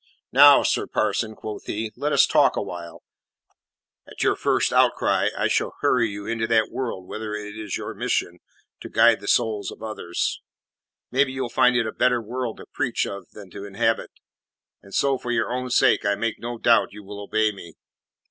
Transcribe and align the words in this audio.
"Now, 0.31 0.63
sir 0.63 0.87
parson," 0.87 1.35
quoth 1.35 1.67
he, 1.67 1.91
"let 1.95 2.11
us 2.11 2.25
talk 2.25 2.55
a 2.55 2.61
while. 2.63 3.03
At 4.07 4.23
your 4.23 4.35
first 4.35 4.73
outcry 4.73 5.29
I 5.37 5.47
shall 5.47 5.75
hurry 5.81 6.09
you 6.09 6.25
into 6.25 6.47
that 6.47 6.63
future 6.63 6.73
world 6.73 7.07
whither 7.07 7.35
it 7.35 7.55
is 7.55 7.77
your 7.77 7.93
mission 7.93 8.39
to 8.79 8.89
guide 8.89 9.19
the 9.19 9.27
souls 9.27 9.69
of 9.69 9.83
others. 9.83 10.41
Maybe 11.11 11.33
you'll 11.33 11.49
find 11.49 11.75
it 11.75 11.85
a 11.85 11.91
better 11.91 12.19
world 12.19 12.57
to 12.57 12.65
preach 12.65 13.05
of 13.05 13.29
than 13.33 13.51
to 13.51 13.63
inhabit, 13.63 14.09
and 14.81 14.91
so, 14.91 15.19
for 15.19 15.29
your 15.31 15.53
own 15.53 15.69
sake, 15.69 16.03
I 16.03 16.15
make 16.15 16.39
no 16.39 16.57
doubt 16.57 16.93
you 16.93 17.03
will 17.03 17.19
obey 17.21 17.51
me. 17.51 17.75